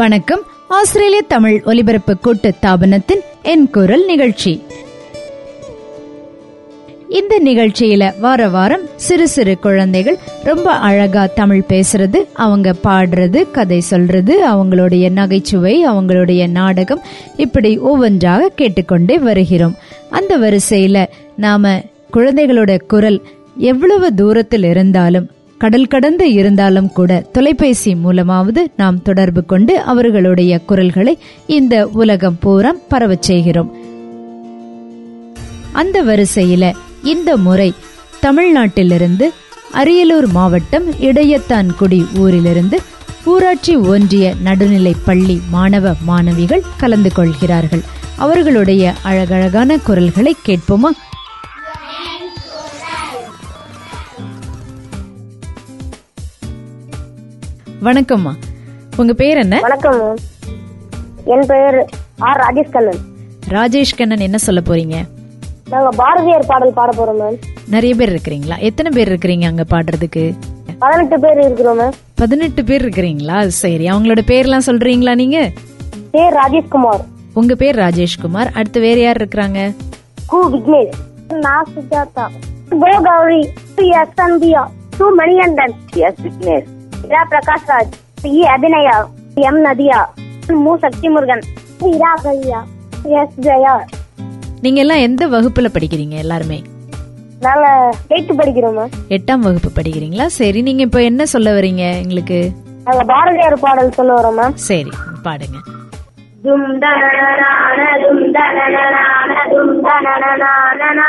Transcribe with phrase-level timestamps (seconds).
[0.00, 0.40] வணக்கம்.
[0.68, 4.62] ஆஸ்திரேலிய தமிழ் ஒலிபரப்பு கூட்டு தாபனத்தின் என் குரல் நிகழ்ச்சி.
[7.08, 14.48] இந்த நிகழ்ச்சியில வார வாரம் சிறு சிறு குழந்தைகள் ரொம்ப அழகா தமிழ் பேசுறது அவங்க பாடுறது கதை சொல்றது
[14.48, 17.02] அவங்களுடைய நகைச்சுவை அவங்களுடைய நாடகம்
[17.36, 19.76] இப்படி ஒவ்வொன்றாக கேட்டுக்கொண்டே வருகிறோம்.
[20.10, 21.82] அந்த வரிசையில நாம
[22.14, 23.22] குழந்தைகளோட குரல்
[23.56, 25.30] எவ்வளவு தூரத்தில் இருந்தாலும்
[25.62, 33.22] கடல் கடந்து இருந்தாலும் கூட தொலைபேசி மூலமாவது நாம் தொடர்பு கொண்டு அவர்களுடைய குரல்களை இந்த உலகம் பூரா பரவச்
[33.22, 33.76] செய்கிறோம்.
[35.72, 37.72] அந்த வரிசையில இந்த முறை
[38.22, 39.28] தமிழ்நாட்டிலிருந்து
[39.74, 42.80] அரியலூர் மாவட்டம் இடையத்தான்குடி ஊரிலிருந்து
[43.24, 47.82] ஊராட்சி ஒன்றிய நடுநிலை பள்ளி மாணவ மாணவிகள் கலந்து கொள்கிறார்கள்.
[48.16, 50.90] அவர்களுடைய அழகழகான குரல்களை கேட்போமா?
[57.84, 58.32] வணக்கம்மா.
[58.96, 59.60] உங்க பேர் என்ன?
[59.60, 60.16] வணக்கம்.
[61.24, 62.98] என் பெயர் ஆர் ராஜேஷ் கண்ணன்.
[63.48, 64.96] ராஜேஷ் கண்ணன் என்ன சொல்ல போறீங்க?
[65.70, 67.38] நாங்க பாரதியார் பாடல் பாட போறோம் மேம்
[67.70, 68.58] நிறைய பேர் இருக்கிறீங்களா?
[68.58, 70.38] எத்தனை பேர் இருக்கிறீங்க அங்க பாடுறதுக்கு?
[70.78, 73.46] பதினெட்டு பேர் இருக்கிறோம் மேம் பதினெட்டு பேர் இருக்கிறீங்களா?
[73.46, 75.50] சரி அவங்களோட பேர்லாம் சொல்றீங்களா நீங்க?
[76.10, 77.04] பேர் ராஜேஷ்குமார்.
[77.34, 78.52] உங்க பேர் ராஜேஷ்குமார்.
[78.54, 79.74] அடுத்து வேற யார் இருக்கிறாங்க?
[80.32, 81.34] கு விக்னேஷ்.
[81.34, 82.26] நான் சுஜாதா.
[82.68, 83.48] கோ கௌரி.
[83.74, 84.66] பி எஸ் சந்தியா
[84.98, 85.74] சு மணிகண்டன்.
[85.94, 86.78] எஸ் விக்னேஷ்.
[87.06, 87.94] இரா பிரகாஷ் ராஜ்
[88.30, 88.96] இ அபிநயா
[89.44, 90.00] எம் நதியா
[90.62, 91.44] மு சக்தி முருகன்
[91.90, 92.60] இரா கல்யா
[93.18, 93.74] எஸ் ஜெயா
[94.62, 96.58] நீங்க எல்லாம் எந்த வகுப்புல படிக்கிறீங்க எல்லாருமே
[97.40, 97.66] நாங்க
[98.10, 102.40] எயித்து படிக்கிறோம் எட்டாம் வகுப்பு படிக்கிறீங்களா சரி நீங்க இப்ப என்ன சொல்ல வரீங்க எங்களுக்கு
[102.86, 105.58] நாங்க பாரதியார் பாடல் சொல்ல வரோம் மேம் சரி பாடுங்க
[106.44, 111.08] தும் தனனனான தும் தனனனான தும் தனனனானனா.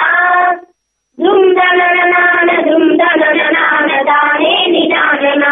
[1.16, 5.52] தும் தனனனான தும் தனனனான தானே நிதானனா.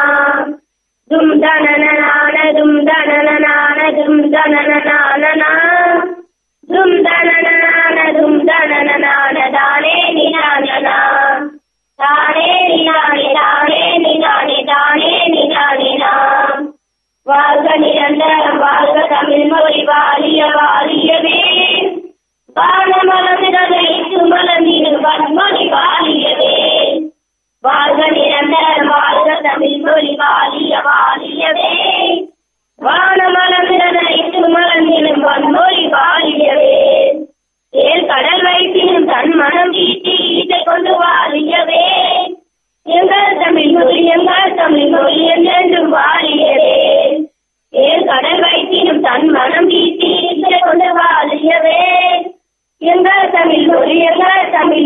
[1.07, 5.51] தும் தனனனான தும் தனனனான தும் தனனனானனா.
[6.67, 10.97] தும் தனனனான தும் தனனனான தானே நிதானனா.
[11.95, 16.09] தானே நிதானே தானே நிதானே தானே நிதானேனா.
[17.23, 17.90] வாழ்க நிரந்தரம்
[19.31, 21.19] வாழ்க தமிழ் மொழி வாழிய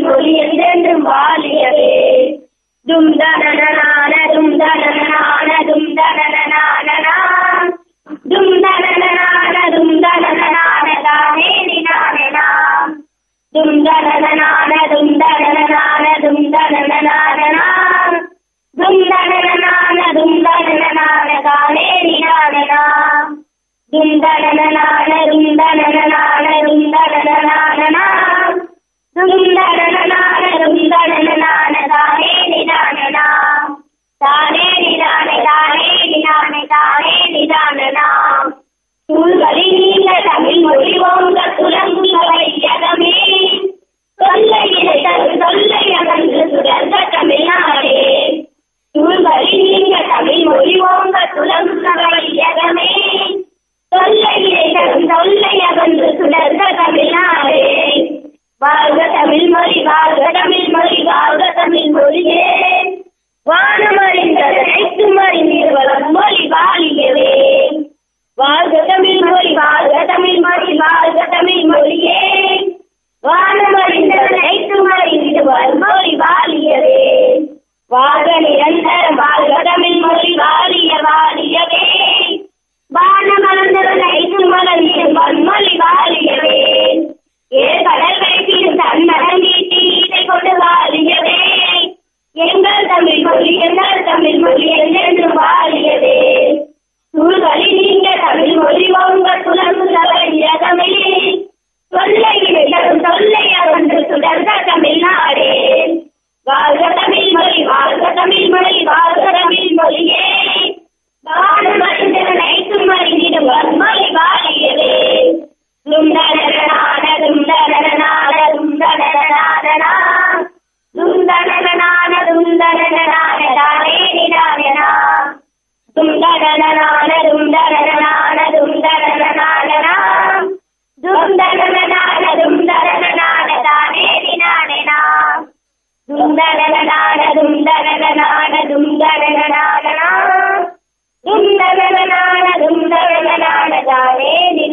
[0.03, 1.91] ஒளி என்றென்றும் வாழியவே
[2.87, 3.44] தும்தன
[94.15, 96.04] தமிழ் மொழி என்றென்றும் வாழியது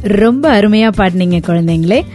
[0.02, 2.06] ரொம்ப அருமையா பாடினீங்க குழந்தைங்களே.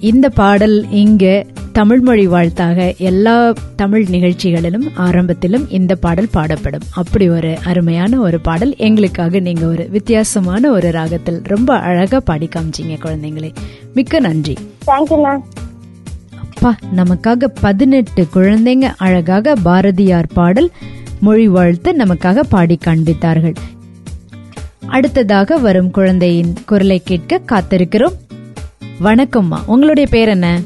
[0.00, 6.86] இந்த பாடல் இங்க தமிழ் மொழி வாழ்த்தாக எல்லா தமிழ் நிகழ்ச்சிகளிலும் ஆரம்பத்திலும் இந்த பாடல் பாடப்படும்.
[6.94, 8.76] அப்படி ஒரு அருமையான ஒரு பாடல்.
[8.76, 13.52] எங்களுக்காக நீங்க ஒரு வித்தியாசமான ஒரு ராகத்தில் ரொம்ப அழகா பாடி காமிச்சீங்க குழந்தைங்களே.
[13.94, 14.56] மிக்க நன்றி.
[16.66, 20.70] அப்பா நமக்காக பதினெட்டு குழந்தைங்க அழகாக பாரதியார் பாடல்
[21.20, 23.54] மொழி வாழ்த்து நமக்காக பாடி காண்பித்தார்கள்.
[24.86, 28.16] அடுத்ததாக வரும் குழந்தையின் குரலை கேட்க காத்திருக்கிறோம்.
[29.02, 30.60] வணக்கம்மா உங்களுடைய பேர் என்ன?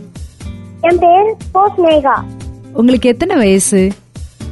[0.80, 1.36] என் பேர்
[2.72, 3.90] உங்களுக்கு எத்தனை வயசு?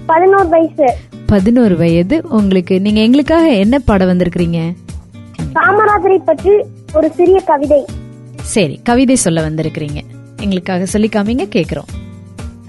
[0.06, 0.96] பதினோரு வயசு.
[1.26, 2.24] பதினோரு வயது.
[2.28, 4.74] உங்களுக்கு நீங்க எங்களுக்காக என்ன பாட வந்திருக்கிறீங்க?
[5.54, 6.50] காமராஜரை பற்றி
[6.92, 7.84] ஒரு சிறிய கவிதை.
[8.42, 10.00] சரி கவிதை சொல்ல வந்திருக்கிறீங்க.
[10.42, 11.88] எங்களுக்காக சொல்லி காமிங்க கேக்குறோம்.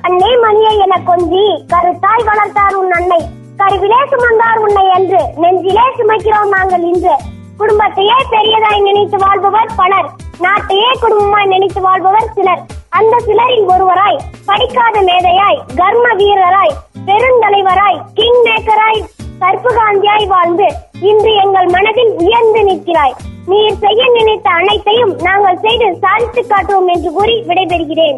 [0.02, 1.44] அன்னை மணியை என கொஞ்சி
[1.74, 3.20] கருத்தாய் வளர்த்தார் உன் அன்னை
[3.58, 7.16] கருவிலே சுமந்தார் உன்னை என்று நெஞ்சிலே சுமைக்கிறோம் நாங்கள் இன்று.
[7.58, 12.62] குடும்பத்தையே பெரியதாய் நினைத்து வாழ்பவர் பலர் நாட்டையே குடும்பமாய் நினைத்து வாழ்பவர் சிலர்.
[12.92, 16.76] அந்த சிலரில் ஒருவராய் படிக்காத மேதையாய் கர்ம வீரராய்
[17.06, 19.02] பெருந்தலைவராய் கிங் மேக்கராய்
[19.40, 20.68] கற்புகாந்தியாய் வாழ்ந்து
[21.02, 23.14] இன்று எங்கள் மனதில் உயர்ந்து நிற்கிறாய்.
[23.48, 28.18] நீர் செய்ய நினைத்த அனைத்தையும் நாங்கள் செய்து சாதித்து காட்டுவோம் என்று கூறி விடைபெறுகிறேன்.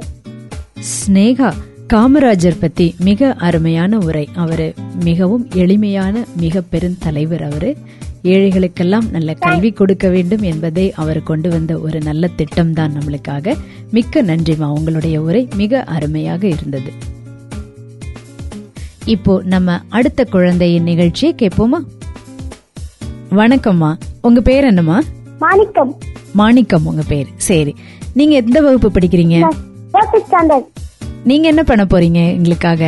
[0.93, 1.49] ஸ்னேகா
[1.93, 4.29] காமராஜர் பத்தி மிக அருமையான உரை.
[4.35, 4.73] அவரு
[5.03, 7.77] மிகவும் எளிமையான மிக பெருந்தலைவர் அவரு.
[8.23, 13.55] ஏழைகளுக்கெல்லாம் நல்ல கல்வி கொடுக்க வேண்டும் என்பதை அவர் கொண்டு வந்த ஒரு நல்ல திட்டம் தான் நம்மளுக்காக.
[13.91, 16.91] மிக்க நன்றிமா உங்களுடைய உரை மிக அருமையாக இருந்தது.
[19.05, 21.81] இப்போ நம்ம அடுத்த குழந்தையின் நிகழ்ச்சியை கேட்போமா?
[23.31, 25.01] வணக்கம்மா உங்க பேர் என்னம்மா?
[25.39, 25.97] மாணிக்கம்.
[26.33, 27.27] மாணிக்கம் உங்க பேர்.
[27.35, 27.75] சரி
[28.13, 29.51] நீங்க எந்த வகுப்பு படிக்கிறீங்க?
[31.29, 32.83] நீங்க என்ன பண்ண போறீங்க எங்களுக்காக?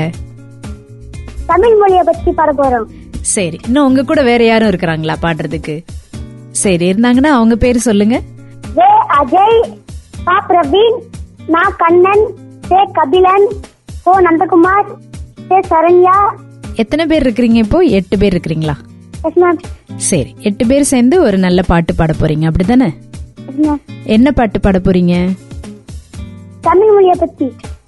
[1.49, 2.87] தமிழ் மொழியை பற்றி பாட போறோம்.
[3.33, 5.75] சரி இன்னும் உங்க கூட வேற யாரும் இருக்கிறாங்களா பாடுறதுக்கு?
[6.63, 8.15] சரி இருந்தாங்கன்னா அவங்க பேர் சொல்லுங்க.
[8.77, 8.87] வே
[9.19, 9.59] அஜய்
[10.27, 10.97] பா பிரவீன்
[11.55, 12.25] நா கண்ணன்
[12.69, 13.47] சே கபிலன்
[14.09, 14.89] ஓ நந்தகுமார்
[15.49, 16.17] சே சரண்யா.
[16.83, 17.79] எத்தனை பேர் இருக்கிறீங்க இப்போ?
[17.99, 18.75] எட்டு பேர் இருக்கிறீங்களா?
[20.09, 22.89] சரி எட்டு பேர் சேர்ந்து ஒரு நல்ல பாட்டு பாட போறீங்க அப்படிதானே?
[24.15, 25.15] என்ன பாட்டு பாட போறீங்க?
[26.67, 27.47] தமிழ் மொழியை பற்றி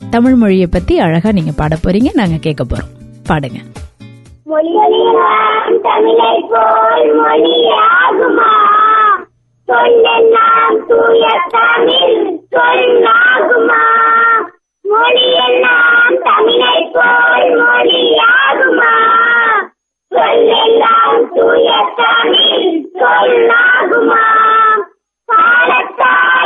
[0.09, 2.91] தமிழ் மொழியை பத்தி அழகா நீங்க பாட போறீங்க நாங்க கேட்க போறோம்.
[3.27, 3.59] பாடுங்க.
[4.43, 8.51] மொழியெல்லாம் தமிழை போல் மொழியாகுமா?
[9.67, 13.83] சொல்லெல்லாம் தூய தமிழ் சொல்லாகுமா?
[14.81, 15.83] மொழியெல்லாம்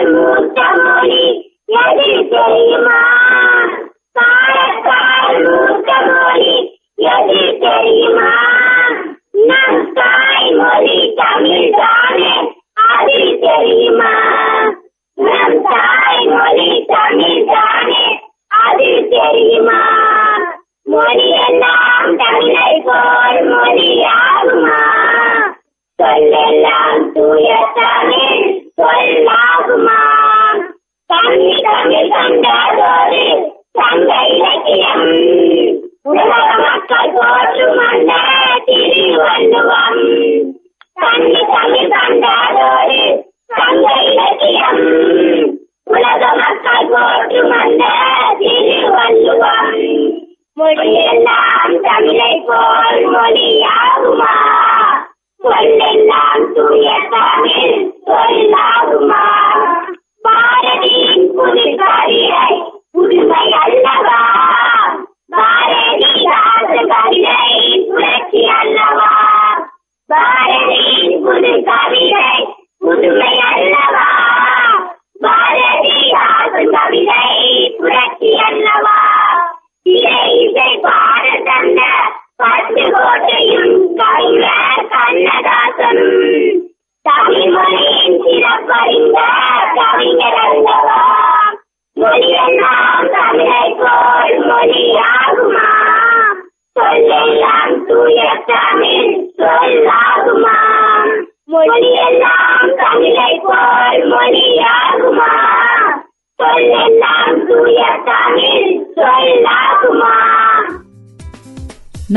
[0.06, 3.00] மூத்த மொழி எது தெரியுமா
[4.16, 6.54] காலத்தால் மூத்த மொழி
[7.10, 8.30] எது தெரியுமா
[9.50, 12.32] நம் தாய்மொழி தமிழ் தானே
[12.88, 14.14] அது தெரியுமா
[15.18, 16.39] நம் தாய்மொழி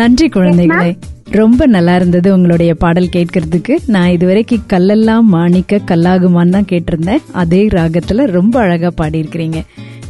[0.03, 0.99] நன்றி குழந்தைகளே.
[1.31, 3.79] ரொம்ப நல்லா இருந்தது உங்களுடைய பாடல் கேட்கறதுக்கு.
[3.87, 7.23] நான் இதுவரைக்கும் கல்லெல்லாம் மாணிக்க கல்லாகுமான்னு தான் கேட்டிருந்தேன்.
[7.33, 9.61] அதே ராகத்துல ரொம்ப அழகா பாடியிருக்கிறீங்க.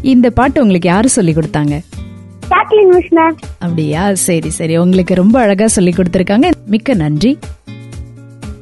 [0.03, 1.81] இந்த பாட்டு உங்களுக்கு யாரு சொல்லி கொடுத்தாங்க?
[3.59, 4.15] அப்படியா?
[4.15, 4.77] சரி சரி.
[4.77, 6.51] உங்களுக்கு ரொம்ப அழகா சொல்லி கொடுத்திருக்காங்க.
[6.67, 7.39] மிக்க நன்றி.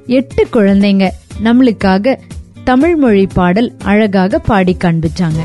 [0.06, 1.08] எட்டு குழந்தைங்க
[1.44, 2.16] நம்மளுக்காக
[2.64, 5.40] தமிழ் மொழி பாடல் அழகாக பாடி காண்பிச்சாங்க.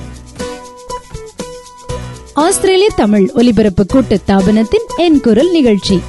[2.35, 6.01] ஆஸ்திரேலிய தமிழ் ஒலிபரப்பு கூட்டு தாபனத்தின் என் குரல் நிகழ்ச்சி.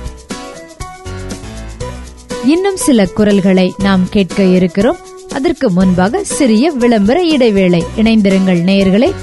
[2.44, 4.96] இன்னும் சில குரல்களை நாம் கேட்க இருக்கிறோம்.
[5.34, 7.84] அதற்கு முன்பாக சிறிய விளம்பர இடைவேளை.
[7.96, 9.14] இணைந்திருங்கள் நேயர்களை.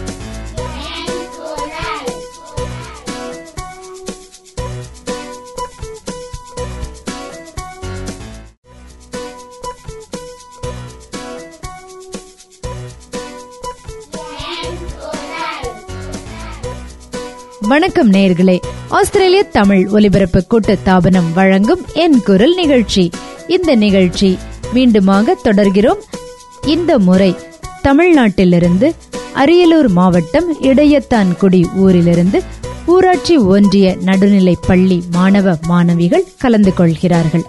[17.67, 18.59] வணக்கம் நேர்களே.
[18.89, 23.09] ஆஸ்திரேலிய தமிழ் ஒலிபரப்பு கூட்டு தாபனம் வழங்கும் என் குரல் நிகழ்ச்சி.
[23.47, 24.37] இந்த நிகழ்ச்சி
[24.73, 25.99] மீண்டுமாக தொடர்கிறோம்.
[26.65, 27.35] இந்த முறை
[27.83, 28.91] தமிழ்நாட்டிலிருந்து
[29.35, 32.43] அரியலூர் மாவட்டம் இடையத்தான்குடி ஊரிலிருந்து
[32.85, 37.43] ஊராட்சி ஒன்றிய நடுநிலை பள்ளி மாணவ மாணவிகள் கலந்து கொள்கிறார்கள்.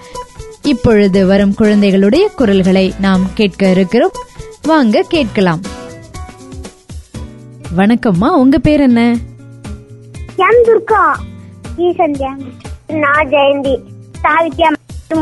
[0.63, 4.13] இப்பொழுது வரும் குழந்தைகளுடைய குரல்களை நாம் கேட்க இருக்கிறோம்.
[4.63, 5.61] வாங்க கேட்கலாம்.
[7.77, 9.17] வணக்கம்மா உங்க பேர் என்ன?
[10.39, 11.03] துர்கா
[11.79, 12.31] ஈ சந்தியா
[13.03, 13.75] நான் ஜெயந்தி
[14.25, 14.69] சாவித்யா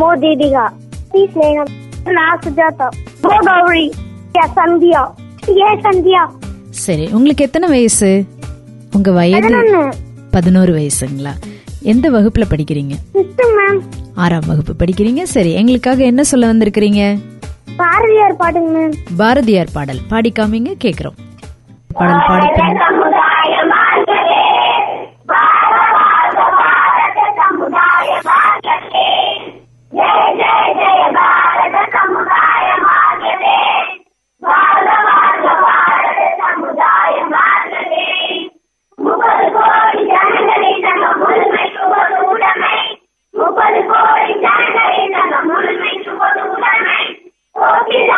[0.00, 0.64] மோ தீபிகா
[1.12, 1.71] சி ஸ்னேகம்
[2.16, 2.88] நான் சுஜாதா
[3.25, 3.85] கோ கௌரி
[4.35, 5.02] எஸ் சந்தியா
[5.59, 6.23] ஏ சந்தியா
[6.85, 8.09] சரி உங்களுக்கு எத்தனை வயசு?
[8.92, 9.49] உங்க வயது
[10.33, 11.33] பதினோரு வயசுங்களா?
[11.83, 12.95] எந்த வகுப்புல படிக்கிறீங்க?
[14.16, 15.23] ஆறாம் வகுப்பு படிக்கிறீங்க.
[15.35, 17.02] சரி எங்களுக்காக என்ன சொல்ல வந்திருக்கிறீங்க?
[17.76, 20.00] பாரதியார் பாட்டுங்க மேம் பாரதியார் பாடல்.
[20.11, 21.19] பாடி காமிங்க கேக்குறோம்.
[21.99, 22.49] பாடல் பாடி
[47.83, 48.15] 沖縄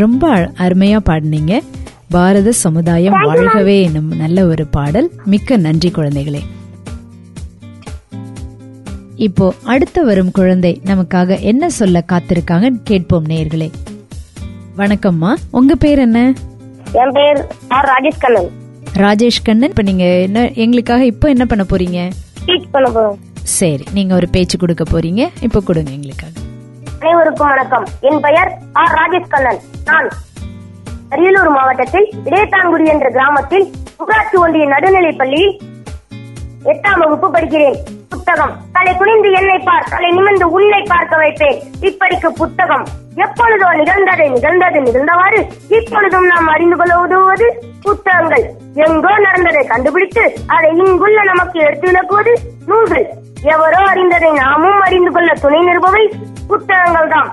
[0.00, 0.30] ரொம்ப
[0.64, 1.54] அருமையா பாடினீங்க.
[2.14, 5.08] பாரத சமுதாயம் வாழ்கவே என்னும் நல்ல ஒரு பாடல்.
[5.24, 6.40] மிக்க நன்றி குழந்தைகளே.
[9.26, 13.68] இப்போ அடுத்து வரும் குழந்தை நமக்காக என்ன சொல்ல காத்திருக்காங்க கேட்போம் நேயர்களே.
[14.76, 15.34] வணக்கம்மா.
[15.50, 16.20] உங்க பேர் என்ன?
[17.02, 17.40] என் பேர்
[17.90, 18.50] ராஜேஷ் கண்ணன்.
[19.04, 19.68] ராஜேஷ் கண்ணன்.
[19.68, 22.00] இப்ப நீங்க என்ன எங்களுக்காக இப்போ என்ன பண்ண போறீங்க?
[23.42, 25.28] சரி நீங்க ஒரு பேச்சு கொடுக்க போறீங்க.
[25.40, 26.32] இப்போ கொடுங்க எங்களுக்காக.
[27.00, 27.84] அனைவருக்கும் வணக்கம்.
[28.00, 29.58] என் பெயர் ஆர் ராஜேஷ் கண்ணன்.
[29.84, 30.08] நான்
[31.10, 35.60] அரியலூர் மாவட்டத்தில் இடையத்தாங்குடி என்ற கிராமத்தில் ஊராட்சி ஒன்றிய நடுநிலைப் பள்ளியில்
[36.64, 37.76] எட்டாம் வகுப்பு படிக்கிறேன்.
[38.16, 38.52] புத்தகம்.
[38.74, 41.58] தலை குனிந்து என்னை பார் தலை நிமிர்ந்து உன்னை பார்க்க வைப்பேன்.
[41.88, 42.84] இப்படிக்கு புத்தகம்.
[43.24, 45.40] எப்பொழுதோ நிகழ்ந்ததை நிகழ்ந்தது நிகழ்ந்தவாறு
[45.78, 47.46] இப்பொழுதும் நாம் அறிந்து கொள்ள உதவுவது
[47.82, 48.44] புத்தகங்கள்.
[48.84, 50.24] எங்கோ நடந்ததை கண்டுபிடித்து
[50.56, 52.34] அதை இங்குள்ள நமக்கு எடுத்து விளக்குவது
[52.70, 53.06] நூல்கள்.
[53.54, 56.04] எவரோ அறிந்ததை நாமும் அறிந்து கொள்ள துணை நிற்பவை
[56.50, 57.30] புத்தகங்கள் தான்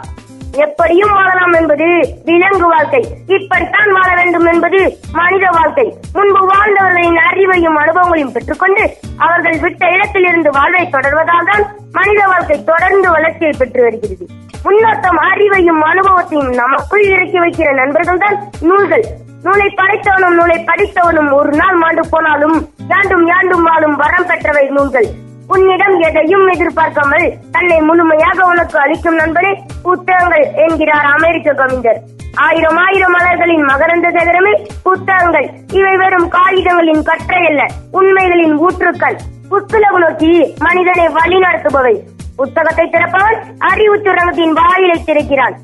[0.62, 1.86] எப்படியும் வாழலாம் என்பது
[2.26, 3.02] விலங்கு வாழ்க்கை.
[3.28, 5.94] இப்படித்தான் வாழ வேண்டும் என்பது மனித வாழ்க்கை.
[6.14, 8.84] முன்பு வாழ்ந்தவர்களின் அறிவையும் அனுபவங்களையும் பெற்றுக்கொண்டு
[9.18, 14.26] அவர்கள் விட்ட இடத்திலிருந்து வாழ்வை தொடர்வதால் தான் மனித வாழ்க்கை தொடர்ந்து வளர்ச்சியை பெற்று வருகிறது.
[14.66, 19.06] முன்னோட்டம் அறிவையும் அனுபவத்தையும் நமக்குள் இறக்கி வைக்கிற நண்பர்கள் தான் நூல்கள்.
[19.44, 25.10] நூலை படைத்தவனும் நூலை படித்தவனும் ஒரு நாள் மாண்டு போனாலும் யாண்டும் யாண்டும் வாழும் வரம் பெற்றவை நூல்கள்.
[25.54, 29.52] உன்னிடம் எதையும் எதிர்பார்க்காமல் தன்னை முழுமையாக உனக்கு அளிக்கும் நண்பனே
[29.84, 32.00] புத்தகங்கள் என்கிறார் அமெரிக்க கவிஞர்.
[32.46, 34.54] ஆயிரம் ஆயிரம் மலர்களின் மகரந்த சேகரமே
[34.88, 35.48] புத்தகங்கள்.
[35.80, 37.64] இவை வெறும் காகிதங்களின் கற்றை அல்ல
[38.00, 39.18] உண்மைகளின் ஊற்றுக்கள்.
[39.52, 41.96] புத்துலகு நோக்கி மனிதனை வழிநடத்துபவை
[42.42, 43.40] புத்தகத்தை திறப்பவன்
[43.72, 45.58] அறிவு சுரங்கத்தின் வாயிலை திறக்கிறான்.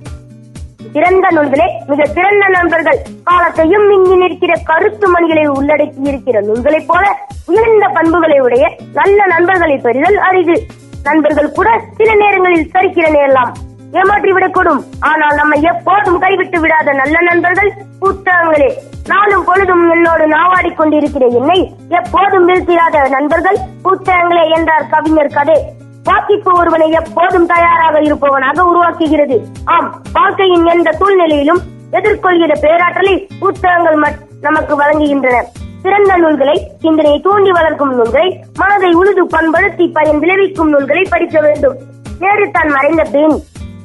[0.93, 2.99] சிறந்த நூல்களே மிக சிறந்த நண்பர்கள்.
[3.29, 7.05] காலத்தையும் மிஞ்சி நிற்கிற கருத்து மணிகளை உள்ளடக்கி இருக்கிற நூல்களைப் போல
[7.51, 8.65] உயர்ந்த பண்புகளை உடைய
[8.99, 10.55] நல்ல நண்பர்களை பெறுதல் அரிது.
[11.07, 13.51] நண்பர்கள் கூட சில நேரங்களில் சரிக்கிற நேரலாம்
[13.99, 14.81] ஏமாற்றி விடக்கூடும்.
[15.09, 18.69] ஆனால் நம்மை எப்போதும் கைவிட்டு விடாத நல்ல நண்பர்கள் புத்தகங்களே
[19.11, 21.59] நாளும் பொழுதும் என்னோடு நாவாடி கொண்டிருக்கிற என்னை
[21.99, 25.57] எப்போதும் வீழ்த்திடாத நண்பர்கள் புத்தகங்களே என்றார் கவிஞர் கதை.
[26.09, 29.37] வாக்கிப்பு ஒருவனை எப்போதும் தயாராக இருப்பவனாக உருவாக்குகிறது.
[29.75, 31.61] ஆம் வாழ்க்கையின் எந்த சூழ்நிலையிலும்
[31.97, 33.97] எதிர்கொள்கிற பேராற்றலை புத்தகங்கள்
[34.47, 35.37] நமக்கு வழங்குகின்றன.
[35.83, 38.29] சிறந்த நூல்களை சிந்தனையை தூண்டி வளர்க்கும் நூல்களை
[38.61, 41.77] மனதை உழுது பண்படுத்தி பயன் விளைவிக்கும் நூல்களை படிக்க வேண்டும்.
[42.23, 43.35] நேரு தான் மறைந்த பின்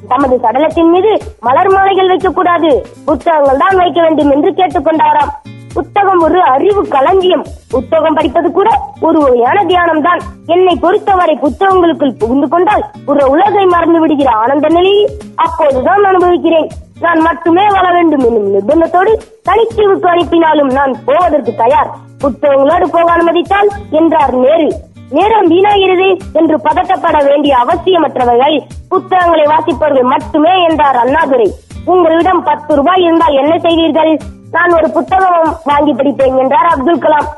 [0.09, 1.13] தமது சடலத்தின் மீது
[1.47, 2.73] மலர் மாலைகள் வைக்கக்கூடாது.
[3.09, 5.33] புத்தகங்கள் தான் வைக்க வேண்டும் என்று கேட்டுக்கொண்டாராம்.
[5.77, 7.45] புத்தகம் ஒரு அறிவு களஞ்சியம்.
[7.73, 8.69] புத்தகம் படிப்பது கூட
[9.07, 15.05] ஒரு வகையான தியானம் தான் என்னை பொறுத்தவரை புத்தகங்களுக்குள் புகுந்து கொண்டால் ஒரு உலகை மறந்து விடுகிற ஆனந்த நிலையை
[15.47, 16.69] அப்போதுதான் அனுபவிக்கிறேன்.
[17.05, 19.13] நான் மட்டுமே வர வேண்டும் என்னும் நிர்பந்தத்தோடு
[19.49, 21.91] தனித்தீவுக்கு அனுப்பினாலும் நான் போவதற்கு தயார்.
[22.23, 24.69] புத்தகங்களோடு போக அனுமதித்தால் என்றார் நேரு.
[25.17, 26.07] நேரம் வீணாகிறது
[26.41, 28.57] என்று பதட்டப்பட வேண்டிய அவசியமற்றவர்கள்
[28.93, 31.49] புத்தகங்களை வாசிப்பவர்கள் மட்டுமே என்றார் அண்ணாதுரை.
[31.93, 34.13] உங்களிடம் பத்து ரூபாய் இருந்தால் என்ன செய்வீர்கள்?
[34.55, 37.29] நான் ஒரு புத்தகம் வாங்கி படிப்பேன் என்றார் அப்துல் கலாம்.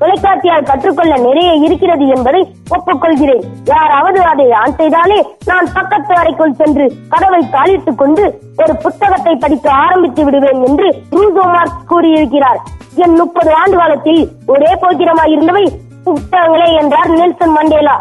[0.00, 2.40] தொலைக்காட்சியால் கற்றுக்கொள்ள நிறைய இருக்கிறது என்பதை
[2.74, 3.42] ஒப்புக்கொள்கிறேன்.
[3.64, 8.24] யாராவது அதை ஆன் செய்தாலே நான் பக்கத்து அறைக்குள் சென்று கதவை தாளித்துக் கொண்டு
[8.56, 12.60] ஒரு புத்தகத்தை படிக்க ஆரம்பித்து விடுவேன் என்று ரூசோ மார்க்ஸ் கூறியிருக்கிறார்.
[13.04, 15.64] என் முப்பது ஆண்டு காலத்தில் ஒரே போக்கிரமாய் இருந்தவை
[16.06, 17.96] புத்தகங்களே என்றார் நெல்சன் மண்டேலா.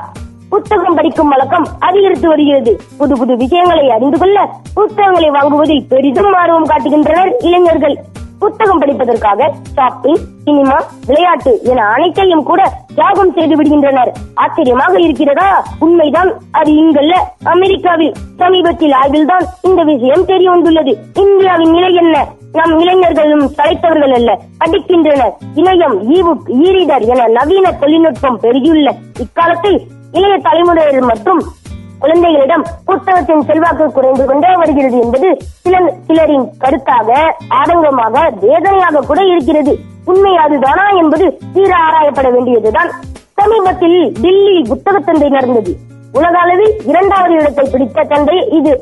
[0.53, 2.71] புத்தகம் படிக்கும் வழக்கம் அதிகரித்து வருகிறது.
[2.97, 4.37] புது புது விஷயங்களை அறிந்து கொள்ள
[4.77, 7.97] புத்தகங்களை வாங்குவதில் பெரிதும் ஆர்வம் காட்டுகின்றனர் இளைஞர்கள்.
[8.39, 12.61] புத்தகம் படிப்பதற்காக ஷாப்பிங் சினிமா விளையாட்டு என அனைத்தையும் கூட
[12.95, 14.11] தியாகம் செய்து விடுகின்றனர்.
[14.33, 15.65] ஆச்சரியமாக இருக்கிறதா?
[15.79, 16.31] உண்மைதான்.
[16.51, 22.25] அது இங்கல்ல அமெரிக்காவில் சமீபத்தில் ஆய்வில் தான் இந்த விஷயம் தெரிய வந்துள்ளது இந்தியாவின் நிலை என்ன?
[22.51, 25.33] நம் இளைஞர்களும் தலைத்தவர்கள் அல்ல படிக்கின்றனர்.
[25.55, 26.33] இணையம் ஈவு
[26.65, 29.79] ஈரிடர் என நவீன தொழில்நுட்பம் பெருகியுள்ள இக்காலத்தில்
[30.11, 31.41] இளைய தலைமுறையினர் மற்றும்
[32.01, 35.29] குழந்தைகளிடம் புத்தகத்தின் செல்வாக்கு குறைந்து கொண்டே வருகிறது என்பது
[35.63, 35.75] சில
[36.07, 37.09] சிலரின் கருத்தாக
[37.59, 39.73] ஆதங்கமாக வேதனையாக கூட இருக்கிறது.
[40.11, 42.91] உண்மை அதுதானா என்பது தீர ஆராயப்பட வேண்டியதுதான்.
[43.39, 45.73] சமீபத்தில் டில்லி புத்தக சந்தை நடந்தது.
[46.17, 48.73] உலக அளவில் இரண்டாவது இடத்தை பிடித்த சந்தை இது.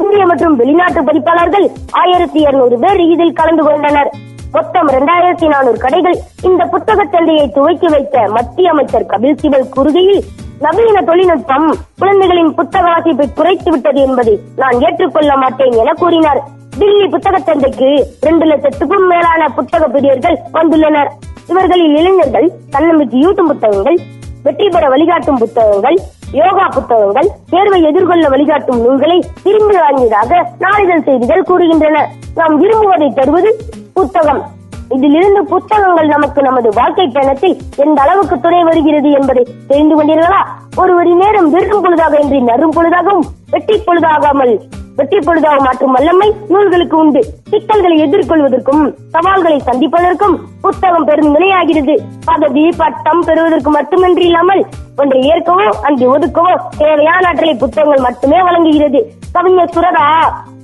[0.00, 1.66] இந்திய மற்றும் வெளிநாட்டு பதிப்பாளர்கள்
[2.02, 4.10] ஆயிரத்தி இருநூறு பேர் இதில் கலந்து கொண்டனர்.
[4.56, 6.16] மொத்தம் இரண்டாயிரத்தி நானூறு கடைகள்
[6.48, 10.22] இந்த புத்தக சந்தையை துவக்கி வைத்த மத்திய அமைச்சர் கபில் சிவல் கூறுகையில்
[10.64, 11.66] நவீன தொழில்நுட்பம்
[12.00, 16.40] குழந்தைகளின் புத்தக வாசிப்பை குறைத்து விட்டது என்பதை நான் ஏற்றுக்கொள்ள மாட்டேன் என கூறினார்.
[16.78, 17.88] டில்லி புத்தக சந்தைக்கு
[18.20, 21.10] இரண்டு லட்சத்துக்கும் மேலான புத்தக பிரியர்கள் வந்துள்ளனர்.
[21.48, 23.98] இவர்களில் இளைஞர்கள் தன்னம்பிக்கையூட்டும் புத்தகங்கள்
[24.42, 25.98] வெற்றி பெற வழிகாட்டும் புத்தகங்கள்
[26.32, 31.98] யோகா புத்தகங்கள் தேர்வை எதிர்கொள்ள வழிகாட்டும் நூல்களை விரும்பி வாங்கியதாக நாளிதழ் செய்திகள் கூறுகின்றன.
[32.34, 33.52] நாம் விரும்புவதை தருவது
[33.94, 34.42] புத்தகம்.
[34.88, 40.42] இதிலிருந்து புத்தகங்கள் நமக்கு நமது வாழ்க்கை பயணத்தில் எந்த அளவுக்கு துணை வருகிறது என்பதை தெரிந்து கொண்டீர்களா?
[40.76, 44.60] ஒரு ஒரு நேரம் வெறும் பொழுதாக இன்றி நறும் பொழுதாகவும் வெட்டி பொழுதாகாமல்
[44.96, 47.20] வெற்றி பொழுதாக மாற்றும் வல்லமை நூல்களுக்கு உண்டு.
[47.50, 51.96] சிக்கல்களை எதிர்கொள்வதற்கும் சவால்களை சந்திப்பதற்கும் புத்தகம் பெரும் நிலையாகிறது.
[52.24, 54.66] பதவி பட்டம் பெறுவதற்கு மட்டுமின்றி இல்லாமல்
[54.96, 59.12] ஒன்றை ஏற்கவோ அன்று ஒதுக்கவோ தேவையான ஆற்றலை புத்தகங்கள் மட்டுமே வழங்குகிறது.
[59.32, 60.06] கவிஞர் சுரதா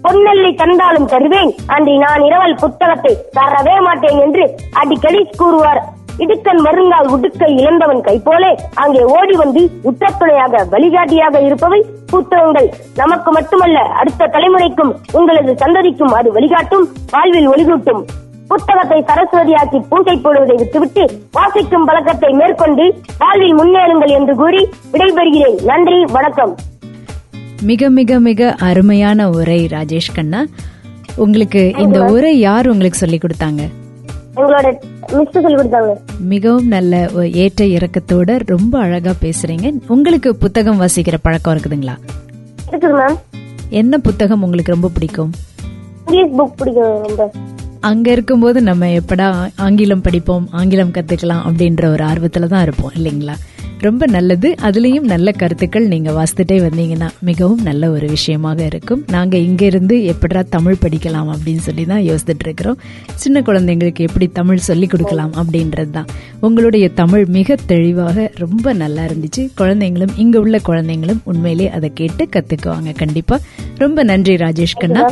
[0.04, 5.80] பொன்னெல்லை தந்தாலும் தருவேன் அன்றி நான் இரவல் புத்தகத்தை தரவே மாட்டேன் என்று அடிக்கடி கூறுவார்.
[6.24, 12.68] இடுக்கன் மருந்தால் உடுக்கை இழந்தவன் கை போலே அங்கே ஓடி வந்து உத்தத்துணையாக வழிகாட்டியாக இருப்பவை புத்தகங்கள்.
[12.94, 18.02] நமக்கு மட்டுமல்ல அடுத்த தலைமுறைக்கும் உங்களது சந்ததிக்கும் அது வழிகாட்டும் வாழ்வில் ஒளிகூட்டும்.
[18.48, 22.87] புத்தகத்தை சரஸ்வதியாக்கி பூஜை போடுவதை விட்டுவிட்டு வாசிக்கும் பழக்கத்தை மேற்கொண்டு
[23.18, 25.58] வாழ்வில் முன்னேறுங்கள் என்று கூறி விடைபெறுகிறேன்.
[25.64, 26.54] நன்றி வணக்கம்.
[27.62, 30.46] மிக மிக மிக அருமையான உரை ராஜேஷ் கண்ணா.
[31.16, 33.68] உங்களுக்கு இந்த உரை யார் உங்களுக்கு சொல்லி கொடுத்தாங்க?
[36.18, 39.72] மிகவும் நல்ல ஏற்ற இறக்கத்தோட ரொம்ப அழகா பேசுறீங்க.
[39.86, 41.96] உங்களுக்கு புத்தகம் வாசிக்கிற பழக்கம் இருக்குதுங்களா?
[43.68, 45.32] என்ன புத்தகம் உங்களுக்கு ரொம்ப பிடிக்கும்?
[47.80, 53.34] அங்க இருக்கும்போது நம்ம எப்படா ஆங்கிலம் படிப்போம் ஆங்கிலம் கத்துக்கலாம் அப்படின்ற ஒரு ஆர்வத்துல தான் இருப்போம் இல்லைங்களா?
[53.80, 54.54] ரொம்ப நல்லது.
[54.62, 59.04] அதுலயும் நல்ல கருத்துக்கள் நீங்க வாசித்துட்டே வந்தீங்கன்னா மிகவும் நல்ல ஒரு விஷயமாக இருக்கும்.
[59.06, 62.78] நாங்க இங்க இருந்து எப்படா தமிழ் படிக்கலாம் அப்படின்னு சொல்லி தான் யோசிச்சுட்டு இருக்கிறோம்.
[63.14, 66.06] சின்ன குழந்தைங்களுக்கு எப்படி தமிழ் சொல்லி கொடுக்கலாம் அப்படின்றது தான்.
[66.40, 69.48] உங்களுடைய தமிழ் மிக தெளிவாக ரொம்ப நல்லா இருந்துச்சு.
[69.58, 73.38] குழந்தைங்களும் இங்க உள்ள குழந்தைங்களும் உண்மையிலே அதை கேட்டு கத்துக்குவாங்க கண்டிப்பா.
[73.76, 75.10] ரொம்ப நன்றி ராஜேஷ் கண்ணா.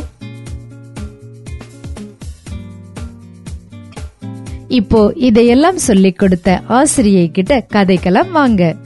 [4.68, 8.76] இப்போ இதையெல்லாம் சொல்லிக் கொடுத்த ஆசிரியை கிட்ட கதைக்கெல்லாம் வாங்க.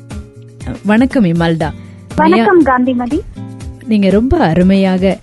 [0.86, 1.72] வணக்கம் இமால்டா.
[2.16, 3.22] வணக்கம் காந்திமதி.
[3.86, 5.18] நீங்க ரொம்ப அருமையாக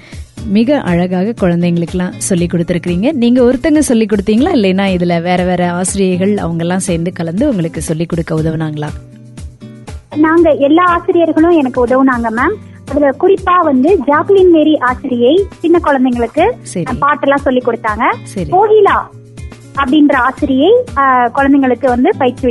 [0.46, 4.52] மிக அழகாக குழந்தைங்களுக்குலாம் சொல்லி கொடுத்துருக்கீங்க நீங்க ஒருத்தங்க சொல்லி கொடுத்தீங்களா?
[4.58, 8.90] இல்லைன்னா இதுல வேற வேற ஆசிரியர்கள் அவங்க எல்லாம் சேர்ந்து கலந்து உங்களுக்கு சொல்லி கொடுக்க உதவுனாங்களா?
[10.16, 12.58] நாங்க எல்லா ஆசிரியர்களும் எனக்கு உதவுனாங்க மேம்
[12.90, 16.46] அதுல குறிப்பா வந்து ஜாக்லின் மேரி ஆசிரியை சின்ன குழந்தைங்களுக்கு
[17.06, 18.04] பாட்டெல்லாம் சொல்லி கொடுத்தாங்க.
[18.50, 19.10] கோகிலா
[19.78, 20.72] அப்படின்ற ஆசிரியை
[21.34, 22.46] குழந்தைங்களுக்கு வந்து பயிற்சி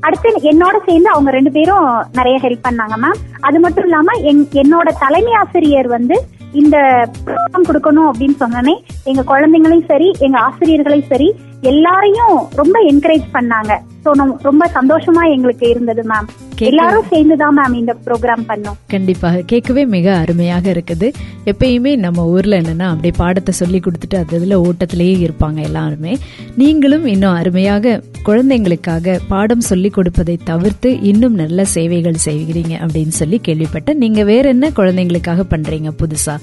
[0.00, 4.16] அடுத்து என்னோட சேர்ந்து அவங்க ரெண்டு பேரும் நிறைய ஹெல்ப் பண்ணாங்க மேம் அது மட்டும் இல்லாம
[4.62, 6.16] என்னோட தலைமை ஆசிரியர் வந்து
[6.52, 6.76] இந்த
[7.24, 11.28] ப்ரோக்ராம் கொடுக்கணும் அப்படின்னு சொன்னனே எங்க குழந்தைங்களையும் சரி எங்க ஆசிரியர்களையும் சரி
[11.62, 13.72] எல்லாரையும் ரொம்ப என்கரேஜ் பண்ணாங்க.
[14.04, 14.12] சோ
[14.42, 18.76] ரொம்ப சந்தோஷமா எங்களுக்கு இருந்தது மேம் எல்லாரும் சேர்ந்துதான் மேம் இந்த ப்ரோக்ராம் பண்ணோம்.
[18.88, 19.42] கண்டிப்பாக.
[19.46, 21.12] கேட்கவே மிக அருமையாக இருக்குது.
[21.44, 26.18] எப்பயுமே நம்ம ஊர்ல என்னன்னா அப்படியே பாடத்தை சொல்லி கொடுத்துட்டு அது இதுல ஓட்டத்திலேயே இருப்பாங்க எல்லாருமே.
[26.56, 33.94] நீங்களும் இன்னும் அருமையாக குழந்தைங்களுக்காக பாடம் சொல்லி கொடுப்பதை தவிர்த்து இன்னும் நல்ல சேவைகள் செய்கிறீங்க அப்படின்னு சொல்லி கேள்விப்பட்டேன்.
[33.94, 36.36] நீங்க வேற என்ன குழந்தைங்களுக்காக பண்றீங்க புதுசா?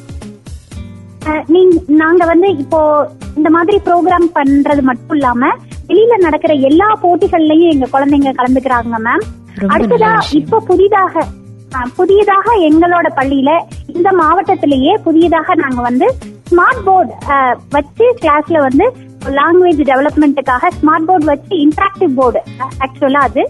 [1.47, 5.47] நீங்க நாங்க வந்து இப்போ இந்த மாதிரி ப்ரோக்ராம் பண்றது மட்டும் இல்லாம
[5.87, 9.40] வெளியில நடக்கிற எல்லா போட்டிகள்லயும் எங்க குழந்தைங்க கலந்துக்கிறாங்க மேம்
[9.73, 10.09] அடுத்ததா.
[10.39, 11.25] இப்போ புதிதாக
[11.95, 13.51] புதியதாக எங்களோட பள்ளியில
[13.87, 16.07] இந்த மாவட்டத்திலேயே புதியதாக நாங்க வந்து
[16.49, 17.13] ஸ்மார்ட் போர்டு
[17.69, 18.85] வச்சு கிளாஸ்ல வந்து
[19.31, 22.39] லாங்குவேஜ் டெவலப்மெண்ட்டுக்காக ஸ்மார்ட் போர்டு வச்சு இன்டராக்டிவ் போர்டு
[22.79, 23.41] ஆக்சுவலா அது.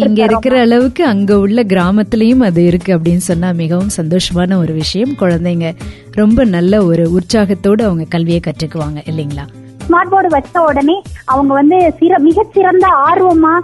[0.00, 5.14] இங்க இருக்கிற அளவுக்கு அங்க உள்ள கிராமத்திலயும் அது இருக்கு அப்படின்னு சொன்னா மிகவும் சந்தோஷமான ஒரு விஷயம்.
[5.20, 5.70] குழந்தைங்க
[6.12, 9.46] ரொம்ப நல்ல ஒரு உற்சாகத்தோடு அவங்க கல்வியை கற்றுக்குவாங்க இல்லைங்களா?
[9.90, 13.54] ஸ்மார்ட் போர்டு வச்ச உடனே அவங்க வந்து சிற மிகச்சிறந்த ஆர்வமா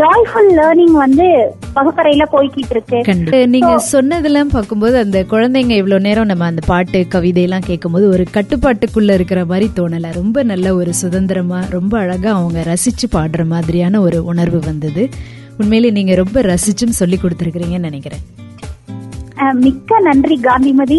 [0.00, 1.26] ஜாய்ஃபுல் லேர்னிங் வந்து
[1.76, 3.46] வகுப்பறையில போய்கிட்டு இருக்கு.
[3.46, 9.14] நீங்க சொன்னதெல்லாம் பார்க்கும்போது அந்த குழந்தைங்க இவ்வளவு நேரம் நம்ம அந்த பாட்டு கவிதை எல்லாம் கேட்கும்போது ஒரு கட்டுப்பாட்டுக்குள்ள
[9.18, 10.12] இருக்கிற மாதிரி தோணல.
[10.14, 15.08] ரொம்ப நல்ல ஒரு சுதந்திரமா ரொம்ப அழகா அவங்க ரசிச்சு பாடுற மாதிரியான ஒரு உணர்வு வந்தது.
[15.58, 18.41] உண்மையிலே நீங்க ரொம்ப ரசிச்சும் சொல்லி கொடுத்துருக்கீங்கன்னு நினைக்கிறேன்.
[19.64, 20.98] மிக்க நன்றி காந்திமதி.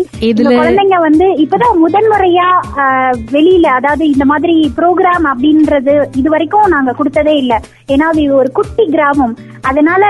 [0.60, 2.48] குழந்தைங்க வந்து இப்பதான் முதன்முறையா
[3.36, 7.54] வெளியில அதாவது இந்த மாதிரி ப்ரோக்ராம் அப்படின்றது இது வரைக்கும் நாங்க கொடுத்ததே இல்ல.
[7.94, 9.36] ஏன்னா அது ஒரு குட்டி கிராமம்.
[9.72, 10.04] அதனால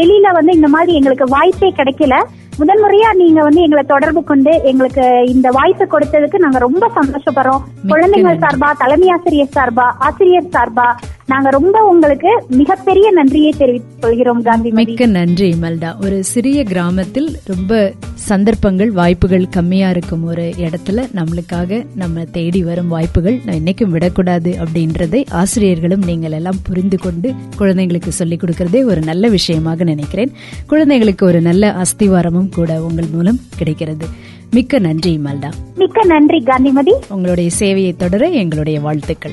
[0.00, 2.16] வெளியில வந்து இந்த மாதிரி எங்களுக்கு வாய்ப்பே கிடைக்கல.
[2.60, 5.04] முதன்முறையா நீங்க வந்து எங்களை தொடர்பு கொண்டு எங்களுக்கு
[5.34, 7.62] இந்த வாய்ப்பு கொடுத்ததுக்கு நாங்க ரொம்ப சந்தோஷப்படுறோம்.
[7.92, 10.86] குழந்தைகள் சார்பா தலைமை ஆசிரியர் சார்பா ஆசிரியர் சார்பா
[11.26, 16.04] நாங்க ரொம்ப உங்களுக்கு மிகப்பெரிய நன்றியை தெரிவித்துக் கொள்கிறோம் காந்திமதி மிக்க நன்றி இமல்டா.
[16.04, 23.40] ஒரு சிறிய கிராமத்தில் ரொம்ப சந்தர்ப்பங்கள் வாய்ப்புகள் கம்மியா இருக்கும் ஒரு இடத்துல நம்மளுக்காக நம்ம தேடி வரும் வாய்ப்புகள்
[23.46, 29.84] நான் என்னைக்கும் விடக்கூடாது அப்படின்றதை ஆசிரியர்களும் நீங்கள் எல்லாம் புரிந்து கொண்டு குழந்தைங்களுக்கு சொல்லிக் கொடுக்கறதே ஒரு நல்ல விஷயமாக
[29.84, 30.32] நினைக்கிறேன்.
[30.68, 34.06] குழந்தைங்களுக்கு ஒரு நல்ல அஸ்திவாரமும் கூட உங்கள் மூலம் கிடைக்கிறது.
[34.50, 35.52] மிக்க நன்றி இமல்டா.
[35.76, 39.32] மிக்க நன்றி காந்திமதி உங்களுடைய சேவையை தொடர எங்களுடைய வாழ்த்துக்கள்.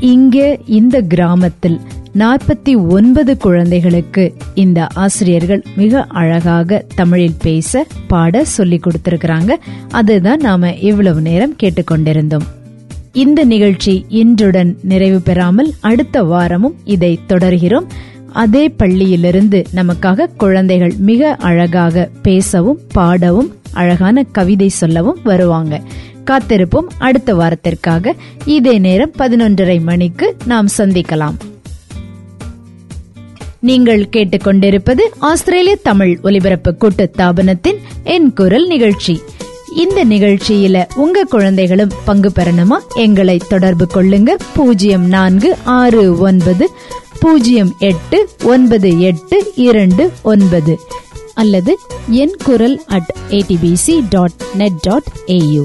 [0.00, 1.80] இங்கே இந்த கிராமத்தில்
[2.18, 9.50] நாற்பத்தி ஒன்பது குழந்தைகளுக்கு இந்த ஆசிரியர்கள் மிக அழகாக தமிழில் பேச பாட சொல்லிக் கொடுத்திருக்கிறாங்க.
[9.90, 12.46] அதுதான் நாம இவ்வளவு நேரம் கேட்டுக்கொண்டிருந்தோம்.
[13.12, 17.86] இந்த நிகழ்ச்சி இன்றுடன் நிறைவு பெறாமல் அடுத்த வாரமும் இதை தொடர்கிறோம்.
[18.32, 25.82] அதே பள்ளியிலிருந்து நமக்காக குழந்தைகள் மிக அழகாக பேசவும் பாடவும் அழகான கவிதை சொல்லவும் வருவாங்க.
[26.24, 28.12] காத்திருப்போம் அடுத்த வாரத்திற்காக.
[28.44, 31.34] இதே நேரம் பதினொன்றரை மணிக்கு நாம் சந்திக்கலாம்.
[33.60, 39.20] நீங்கள் கேட்டுக்கொண்டிருப்பது ஆஸ்திரேலிய தமிழ் ஒலிபரப்பு கூட்டு தாபனத்தின் என் குரல் நிகழ்ச்சி.
[39.76, 42.78] இந்த நிகழ்ச்சியில உங்க குழந்தைகளும் பங்கு பெறணுமா?
[42.94, 44.28] எங்களை தொடர்பு கொள்ளுங்க.
[44.54, 46.70] பூஜ்ஜியம் நான்கு ஆறு ஒன்பது.
[47.20, 50.78] பூஜ்ஜியம் எட்டு ஒன்பது எட்டு இரண்டு ஒன்பது.
[51.40, 51.72] அல்லது
[52.16, 55.64] என் குரல் at A B C dot net dot A U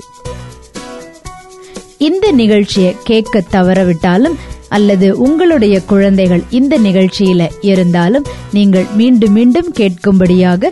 [1.99, 4.38] இந்த நிகழ்ச்சியை கேட்க தவறவிட்டாலும்
[4.69, 10.71] அல்லது உங்களுடைய குழந்தைகள் இந்த நிகழ்ச்சியில இருந்தாலும் நீங்கள் மீண்டும் மீண்டும் கேட்கும்படியாக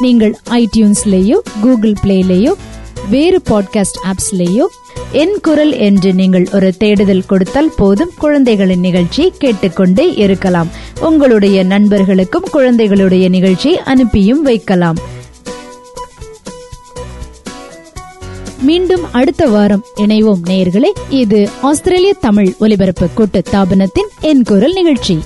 [0.00, 2.54] நீங்கள் ஐடியூன்ஸ்லேயோ கூகுள் பிளேலேயோ
[3.10, 4.64] வேறு பாட்காஸ்ட் ஆப்ஸ்லேயோ
[5.12, 10.68] என் குரல் என்று நீங்கள் ஒரு தேடுதல் கொடுத்தால் போதும் குழந்தைகளின் நிகழ்ச்சியை கேட்டுக்கொண்டே இருக்கலாம்.
[11.00, 14.96] உங்களுடைய நண்பர்களுக்கும் குழந்தைகளுடைய நிகழ்ச்சியை அனுப்பியும் வைக்கலாம்.
[18.60, 20.90] மீண்டும் அடுத்த வாரம் இணைவோம் நேயர்களே.
[21.08, 25.18] இது ஆஸ்திரேலிய தமிழ் ஒலிபரப்பு கூட்டு தாபனத்தின் என் குரல் நிகழ்ச்சி.